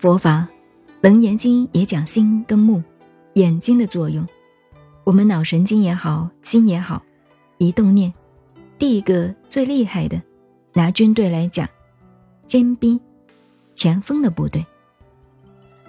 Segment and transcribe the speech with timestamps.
[0.00, 0.48] 佛法
[1.02, 2.82] 《楞严经》也讲心跟目、
[3.34, 4.26] 眼睛的作用。
[5.04, 7.02] 我们脑神经也好，心也好，
[7.58, 8.10] 一动念，
[8.78, 10.18] 第一个最厉害的，
[10.72, 11.68] 拿军队来讲，
[12.46, 12.98] 尖兵、
[13.74, 14.64] 前锋的部队，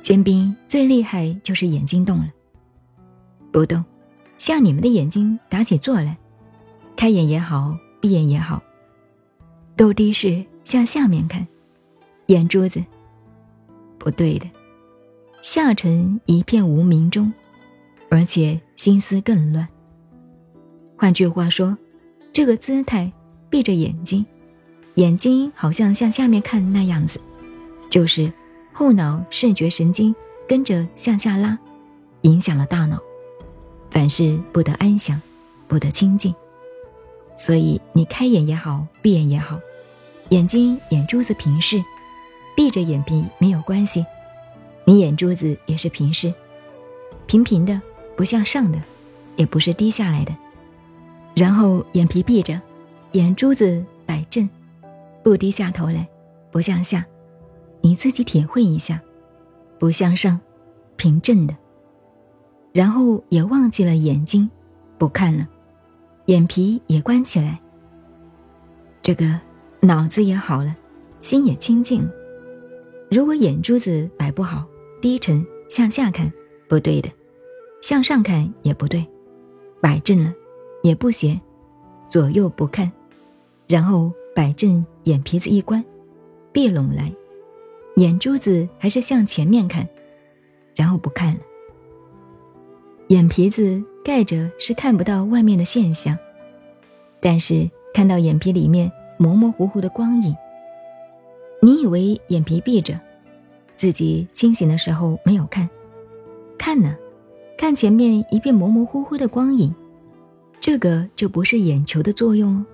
[0.01, 2.29] 尖兵最厉害就是眼睛动了，
[3.49, 3.81] 不动，
[4.37, 6.17] 像你们的眼睛打起坐来，
[6.97, 8.61] 开眼也好，闭眼也好，
[9.77, 11.47] 都低视向下面看，
[12.25, 12.83] 眼珠子。
[14.01, 14.47] 不对的，
[15.43, 17.31] 下沉一片无名中，
[18.09, 19.67] 而且心思更乱。
[20.97, 21.77] 换句话说，
[22.33, 23.11] 这个姿态
[23.47, 24.25] 闭着眼睛，
[24.95, 27.21] 眼睛好像向下面看那样子，
[27.91, 28.33] 就是
[28.73, 30.15] 后脑视觉神经
[30.47, 31.55] 跟着向下拉，
[32.21, 32.99] 影响了大脑，
[33.91, 35.21] 凡事不得安详，
[35.67, 36.33] 不得清净。
[37.37, 39.59] 所以你开眼也好，闭眼也好，
[40.29, 41.83] 眼睛眼珠子平视。
[42.55, 44.05] 闭着眼皮没有关系，
[44.85, 46.33] 你眼珠子也是平视，
[47.25, 47.81] 平平的，
[48.15, 48.81] 不向上的，
[49.35, 50.35] 也不是低下来的。
[51.35, 52.59] 然后眼皮闭着，
[53.13, 54.47] 眼珠子摆正，
[55.23, 56.07] 不低下头来，
[56.51, 57.05] 不向下，
[57.81, 59.01] 你自己体会一下，
[59.79, 60.39] 不向上，
[60.97, 61.55] 平正的。
[62.73, 64.49] 然后也忘记了眼睛，
[64.97, 65.47] 不看了，
[66.25, 67.59] 眼皮也关起来。
[69.01, 69.39] 这个
[69.79, 70.75] 脑子也好了，
[71.21, 72.11] 心也清净了。
[73.11, 74.65] 如果眼珠子摆不好，
[75.01, 76.31] 低沉向下看，
[76.69, 77.09] 不对的；
[77.81, 79.05] 向上看也不对，
[79.81, 80.33] 摆正了
[80.81, 81.37] 也不斜，
[82.07, 82.89] 左右不看，
[83.67, 85.83] 然后摆正眼皮子一关，
[86.53, 87.11] 闭拢来，
[87.97, 89.85] 眼珠子还是向前面看，
[90.77, 91.39] 然后不看了。
[93.09, 96.17] 眼皮子盖着是看不到外面的现象，
[97.19, 100.33] 但是看到眼皮里面模模糊糊的光影。
[101.63, 102.99] 你以为眼皮闭着，
[103.75, 105.69] 自己清醒的时候没有看，
[106.57, 106.95] 看呢，
[107.55, 109.71] 看前面一片模模糊糊的光影，
[110.59, 112.65] 这个就不是眼球的作用哦，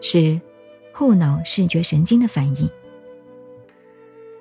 [0.00, 0.40] 是
[0.92, 2.70] 后脑视觉神经的反应。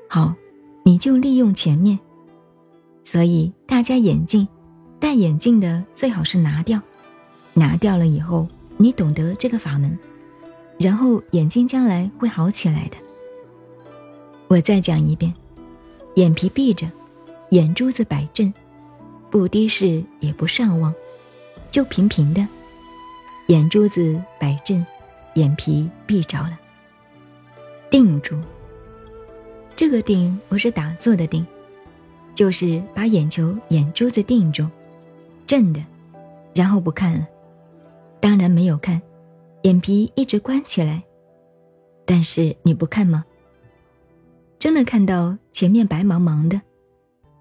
[0.08, 0.36] 好，
[0.84, 1.98] 你就利用前面，
[3.04, 4.48] 所以大家眼镜
[5.00, 6.80] 戴眼镜的最好是拿掉，
[7.56, 9.98] 拿掉了以后，你懂得这个法门，
[10.80, 12.98] 然后眼睛将来会好起来的。
[14.50, 15.32] 我再讲一遍：
[16.16, 16.90] 眼皮闭着，
[17.52, 18.52] 眼珠子摆正，
[19.30, 20.92] 不低视也不上望，
[21.70, 22.46] 就平平的。
[23.50, 24.84] 眼珠子摆正，
[25.36, 26.58] 眼皮闭着了，
[27.92, 28.36] 定住。
[29.76, 31.46] 这个定不是打坐的定，
[32.34, 34.68] 就是把眼球、眼珠子定住，
[35.46, 35.80] 正的，
[36.56, 37.28] 然后不看了。
[38.20, 39.00] 当然没有看，
[39.62, 41.04] 眼皮一直关起来，
[42.04, 43.24] 但是你不看吗？
[44.59, 46.62] 真的看到前面白茫茫的，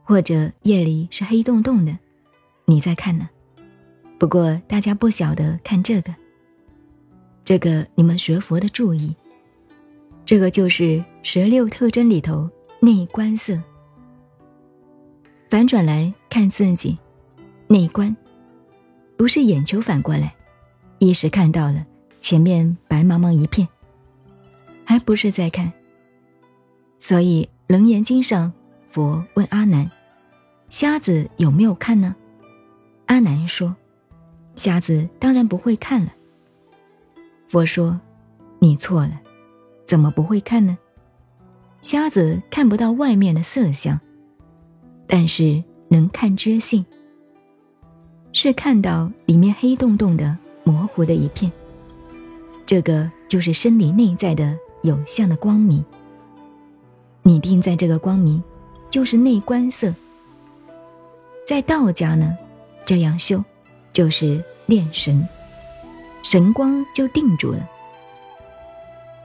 [0.05, 1.99] 或者夜里是黑洞洞的，
[2.65, 3.29] 你在看呢。
[4.19, 6.15] 不过大家不晓得看这个，
[7.45, 9.12] 这个你们学佛的注意，
[10.25, 12.49] 这个就是十六特征里头
[12.79, 13.61] 内观色。
[15.50, 16.97] 反转来看自己，
[17.67, 18.17] 内观，
[19.17, 20.33] 不是眼球反过来，
[21.00, 21.85] 一时看到了
[22.21, 23.67] 前面白茫茫一片，
[24.85, 25.73] 还不是在看。
[27.09, 28.53] 所以《楞严经》上，
[28.91, 29.91] 佛问阿难
[30.69, 32.15] ：“瞎子有没有看呢？”
[33.09, 33.75] 阿难说
[34.57, 36.13] ：“瞎子当然不会看了。”
[37.49, 37.99] 佛说
[38.61, 39.19] ：“你错了，
[39.87, 40.77] 怎么不会看呢？
[41.81, 43.99] 瞎子看不到外面的色相，
[45.07, 46.85] 但是能看知性，
[48.35, 51.51] 是看到里面黑洞洞的模糊的一片。
[52.67, 55.83] 这个就是生理内在的有相的光明。”
[57.28, 58.43] 你定在这个光明，
[58.88, 59.94] 就是内观色。
[61.47, 62.35] 在道家呢，
[62.87, 63.44] 这样修，
[63.93, 65.29] 就是炼神，
[66.23, 67.69] 神光就定住了。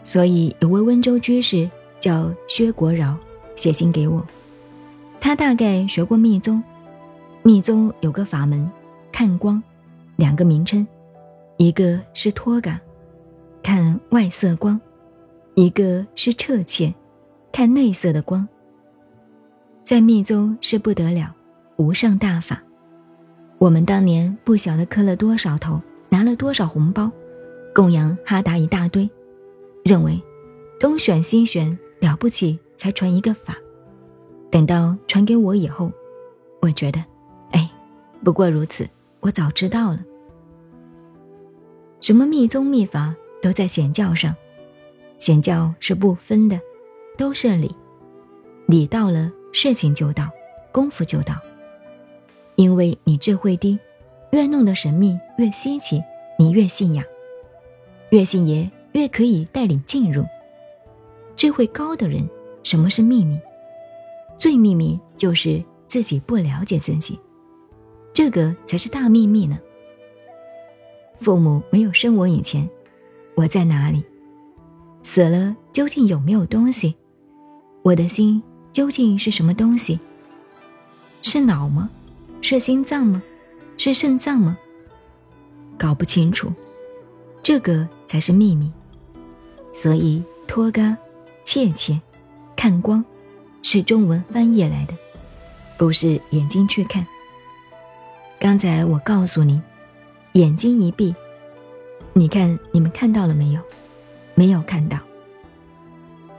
[0.03, 3.15] 所以有位温州居士叫薛国饶，
[3.55, 4.21] 写信给我，
[5.21, 6.61] 他大概学过密宗，
[7.41, 8.69] 密宗有个法门，
[9.13, 9.63] 看光，
[10.17, 10.85] 两个名称，
[11.55, 12.77] 一个是托嘎，
[13.63, 14.77] 看外色光，
[15.55, 16.93] 一个是彻切。
[17.53, 18.47] 看内色的光，
[19.83, 21.31] 在密宗是不得了，
[21.77, 22.59] 无上大法。
[23.59, 25.79] 我们当年不晓得磕了多少头，
[26.09, 27.11] 拿了多少红包，
[27.71, 29.07] 供养哈达一大堆，
[29.85, 30.19] 认为
[30.79, 33.55] 东选西选了不起，才传一个法。
[34.49, 35.91] 等到传给我以后，
[36.59, 36.99] 我觉得，
[37.51, 37.69] 哎，
[38.23, 38.89] 不过如此，
[39.19, 39.99] 我早知道了。
[42.01, 44.35] 什么密宗密法都在显教上，
[45.19, 46.59] 显教是不分的。
[47.17, 47.75] 都是理，
[48.65, 50.29] 理到了，事情就到，
[50.71, 51.35] 功夫就到。
[52.55, 53.79] 因为你智慧低，
[54.31, 56.03] 越弄得神秘越稀奇，
[56.37, 57.03] 你越信仰，
[58.09, 60.25] 越信爷越可以带领进入。
[61.35, 62.27] 智慧高的人，
[62.63, 63.39] 什么是秘密？
[64.37, 67.19] 最秘密就是自己不了解自己，
[68.13, 69.57] 这个才是大秘密呢。
[71.19, 72.67] 父母没有生我以前，
[73.35, 74.03] 我在哪里？
[75.01, 76.95] 死了究竟有没有东西？
[77.83, 78.41] 我的心
[78.71, 79.99] 究竟是什么东西？
[81.21, 81.89] 是脑吗？
[82.41, 83.21] 是心脏吗？
[83.77, 84.57] 是肾脏吗？
[85.77, 86.53] 搞不清楚，
[87.43, 88.71] 这个才是秘密。
[89.73, 90.95] 所以脱嘎、
[91.43, 91.99] 切切、
[92.55, 93.03] 看光，
[93.61, 94.93] 是中文翻译来的，
[95.77, 97.05] 不是眼睛去看。
[98.39, 99.61] 刚才我告诉你，
[100.33, 101.13] 眼睛一闭，
[102.13, 103.59] 你看你们看到了没有？
[104.35, 104.97] 没有看到。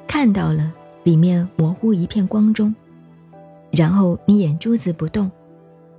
[0.07, 0.73] 看到了，
[1.05, 2.75] 里面模糊一片光中，
[3.71, 5.31] 然后你眼珠子不动。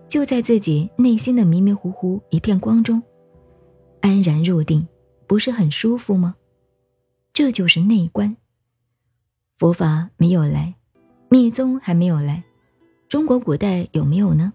[0.08, 3.02] 就在自己内心的迷迷糊糊一片光中，
[4.02, 4.88] 安然入定，
[5.26, 6.36] 不是很舒服吗？
[7.34, 8.36] 这就是内观。
[9.58, 10.76] 佛法没有来，
[11.30, 12.44] 密宗还没有来，
[13.10, 14.54] 中国古代有没有呢？